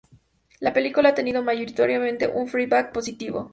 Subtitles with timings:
[0.61, 3.49] La película ha tenido, mayoritariamente, un "feedback" positivo.